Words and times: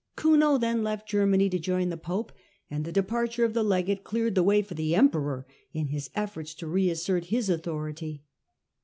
Kuno 0.15 0.57
then 0.57 0.81
left 0.83 1.07
Germany 1.07 1.47
to 1.51 1.59
join 1.59 1.89
the 1.89 1.95
pope, 1.95 2.31
and 2.71 2.83
the 2.85 2.91
departure 2.91 3.45
of 3.45 3.53
the 3.53 3.61
legate 3.63 4.03
cleared 4.03 4.33
the 4.33 4.41
way 4.41 4.63
for 4.63 4.73
the 4.73 4.95
emperor 4.95 5.45
in 5.73 5.89
his 5.89 6.09
efforts 6.15 6.55
to 6.55 6.65
reassert 6.65 7.25
his 7.25 7.51
own 7.51 7.57
authority. 7.59 8.23